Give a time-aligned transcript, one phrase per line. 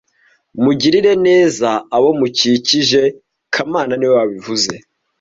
[0.63, 3.01] Mugirire neza abo mugukikije
[3.53, 4.73] kamana niwe wabivuze